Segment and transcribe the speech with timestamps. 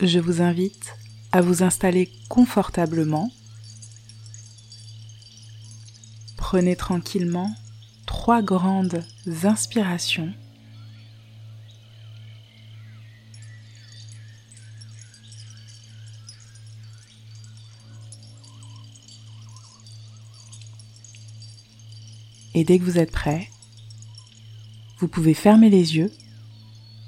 [0.00, 0.94] je vous invite
[1.32, 3.30] à vous installer confortablement.
[6.36, 7.54] Prenez tranquillement
[8.06, 9.04] trois grandes
[9.44, 10.32] inspirations.
[22.56, 23.50] Et dès que vous êtes prêt,
[24.98, 26.12] vous pouvez fermer les yeux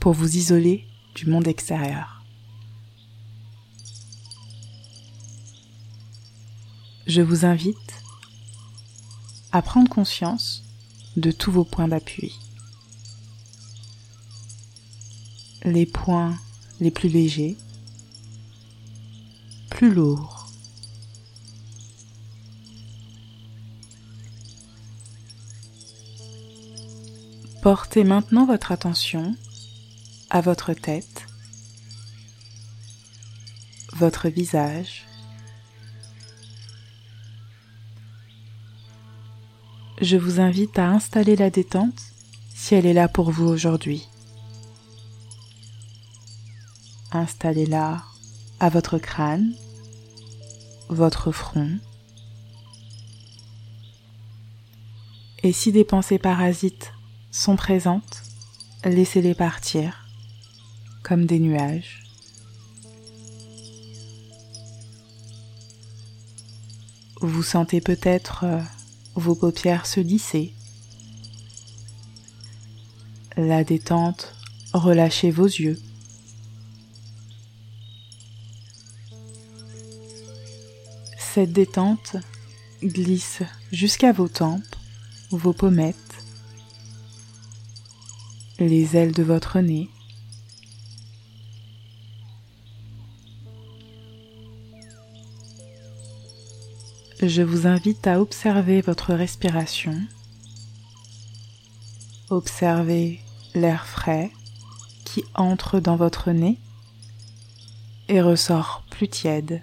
[0.00, 2.13] pour vous isoler du monde extérieur.
[7.06, 8.02] Je vous invite
[9.52, 10.64] à prendre conscience
[11.16, 12.38] de tous vos points d'appui.
[15.64, 16.38] Les points
[16.80, 17.56] les plus légers,
[19.70, 20.44] plus lourds,
[27.64, 29.34] Portez maintenant votre attention
[30.28, 31.26] à votre tête,
[33.94, 35.06] votre visage.
[40.00, 42.00] Je vous invite à installer la détente
[42.52, 44.08] si elle est là pour vous aujourd'hui.
[47.12, 48.02] Installez-la
[48.58, 49.54] à votre crâne,
[50.88, 51.78] votre front.
[55.44, 56.92] Et si des pensées parasites
[57.30, 58.22] sont présentes,
[58.84, 60.08] laissez-les partir
[61.04, 62.02] comme des nuages.
[67.20, 68.60] Vous sentez peut-être euh,
[69.14, 70.52] vos paupières se lisser.
[73.36, 74.34] La détente,
[74.72, 75.80] relâchez vos yeux.
[81.18, 82.16] Cette détente
[82.82, 84.76] glisse jusqu'à vos tempes,
[85.30, 85.96] vos pommettes,
[88.60, 89.90] les ailes de votre nez.
[97.26, 99.98] Je vous invite à observer votre respiration.
[102.28, 103.20] Observez
[103.54, 104.30] l'air frais
[105.06, 106.58] qui entre dans votre nez
[108.08, 109.62] et ressort plus tiède.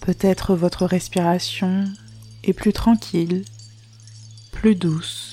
[0.00, 1.84] Peut-être votre respiration
[2.42, 3.44] est plus tranquille,
[4.50, 5.29] plus douce.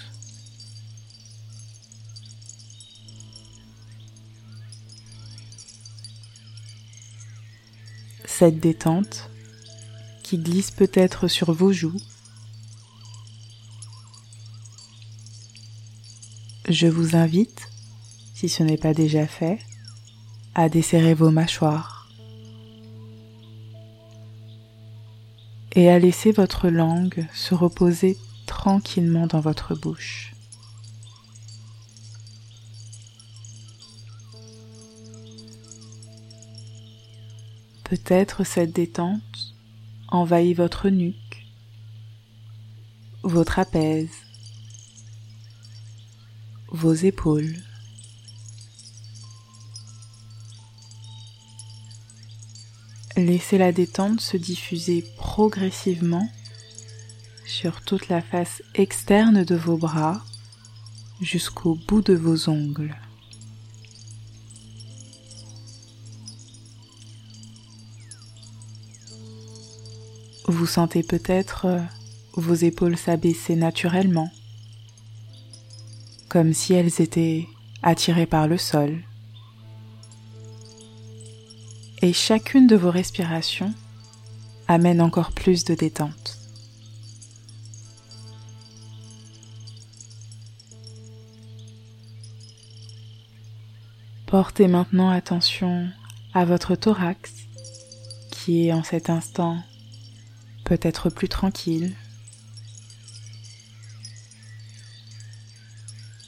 [8.38, 9.32] Cette détente
[10.22, 12.00] qui glisse peut-être sur vos joues.
[16.70, 17.72] Je vous invite,
[18.36, 19.58] si ce n'est pas déjà fait,
[20.54, 21.96] à desserrer vos mâchoires.
[25.78, 28.18] et à laisser votre langue se reposer
[28.48, 30.37] tranquillement dans votre bouche.
[37.90, 39.56] Peut-être cette détente
[40.10, 41.46] envahit votre nuque,
[43.24, 44.10] votre apèse,
[46.68, 47.56] vos épaules.
[53.16, 56.30] Laissez la détente se diffuser progressivement
[57.46, 60.26] sur toute la face externe de vos bras
[61.22, 62.98] jusqu'au bout de vos ongles.
[70.48, 71.80] Vous sentez peut-être euh,
[72.34, 74.32] vos épaules s'abaisser naturellement,
[76.30, 77.48] comme si elles étaient
[77.84, 79.04] attirées par le sol
[82.02, 83.74] et chacune de vos respirations
[84.68, 86.38] amène encore plus de détente.
[94.26, 95.90] Portez maintenant attention
[96.34, 97.34] à votre thorax
[98.30, 99.64] qui est en cet instant
[100.68, 101.96] peut-être plus tranquille.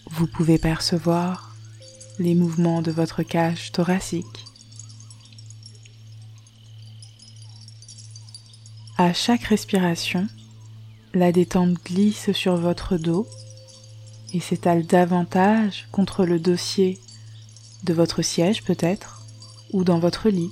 [0.09, 1.53] Vous pouvez percevoir
[2.19, 4.45] les mouvements de votre cage thoracique.
[8.97, 10.27] À chaque respiration,
[11.13, 13.27] la détente glisse sur votre dos
[14.33, 16.97] et s'étale davantage contre le dossier
[17.83, 19.21] de votre siège peut-être
[19.73, 20.51] ou dans votre lit.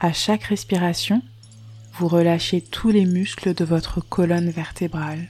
[0.00, 1.22] À chaque respiration,
[1.94, 5.26] vous relâchez tous les muscles de votre colonne vertébrale.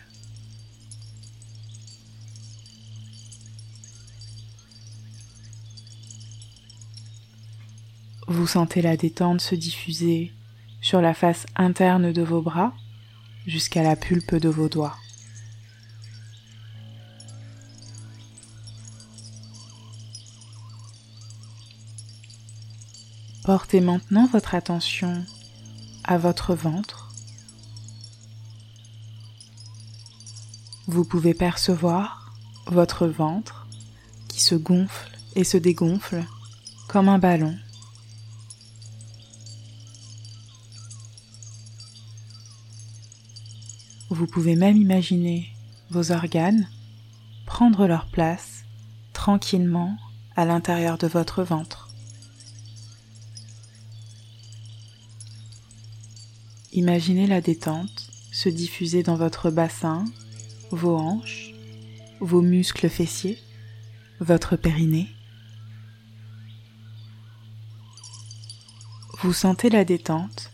[8.26, 10.32] Vous sentez la détente se diffuser
[10.82, 12.74] sur la face interne de vos bras
[13.46, 14.98] jusqu'à la pulpe de vos doigts.
[23.48, 25.24] Portez maintenant votre attention
[26.04, 27.14] à votre ventre.
[30.86, 32.30] Vous pouvez percevoir
[32.66, 33.66] votre ventre
[34.28, 36.26] qui se gonfle et se dégonfle
[36.88, 37.56] comme un ballon.
[44.10, 45.48] Vous pouvez même imaginer
[45.88, 46.68] vos organes
[47.46, 48.64] prendre leur place
[49.14, 49.96] tranquillement
[50.36, 51.87] à l'intérieur de votre ventre.
[56.72, 60.04] Imaginez la détente se diffuser dans votre bassin,
[60.70, 61.52] vos hanches,
[62.20, 63.38] vos muscles fessiers,
[64.20, 65.08] votre périnée.
[69.22, 70.50] Vous sentez la détente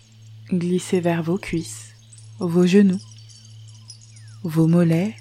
[0.50, 1.94] glisser vers vos cuisses,
[2.38, 3.00] vos genoux,
[4.42, 5.16] vos mollets,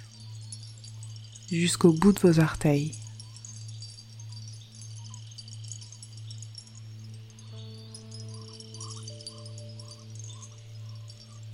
[1.52, 2.94] jusqu'au bout de vos orteils.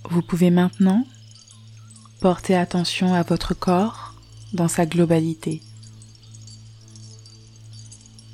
[0.08, 1.06] Vous pouvez maintenant
[2.20, 4.14] porter attention à votre corps
[4.52, 5.62] dans sa globalité,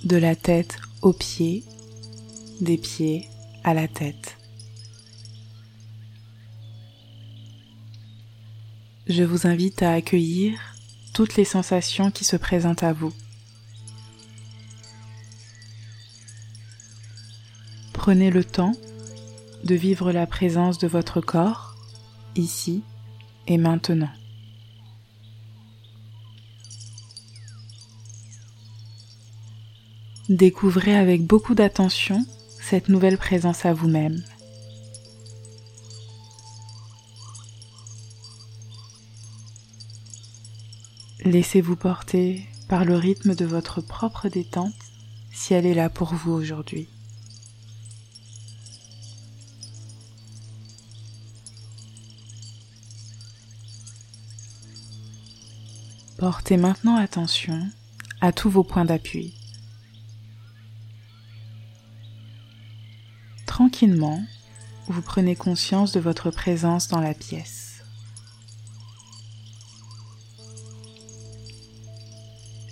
[0.05, 1.65] de la tête aux pieds,
[2.61, 3.29] des pieds
[3.65, 4.39] à la tête.
[9.09, 10.59] Je vous invite à accueillir
[11.13, 13.13] toutes les sensations qui se présentent à vous.
[17.93, 18.75] Prenez le temps
[19.67, 21.75] de vivre la présence de votre corps
[22.37, 22.83] ici
[23.47, 24.11] et maintenant.
[30.29, 32.25] Découvrez avec beaucoup d'attention
[32.61, 34.23] cette nouvelle présence à vous-même.
[41.25, 44.75] Laissez-vous porter par le rythme de votre propre détente
[45.33, 46.89] si elle est là pour vous aujourd'hui.
[56.19, 57.71] Portez maintenant attention
[58.23, 59.35] à tous vos points d'appui.
[63.45, 64.25] Tranquillement,
[64.89, 67.83] vous prenez conscience de votre présence dans la pièce.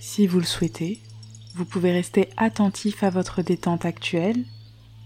[0.00, 1.02] Si vous le souhaitez,
[1.55, 4.43] vous pouvez rester attentif à votre détente actuelle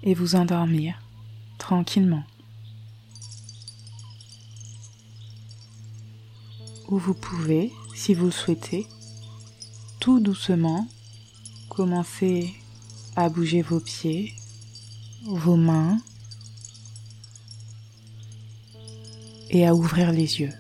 [0.05, 1.03] et vous endormir
[1.59, 2.23] tranquillement.
[6.89, 8.87] Ou vous pouvez si vous le souhaitez,
[9.99, 10.87] tout doucement,
[11.69, 12.55] commencez
[13.17, 14.35] à bouger vos pieds,
[15.27, 15.99] vos mains
[19.51, 20.53] et à ouvrir les yeux.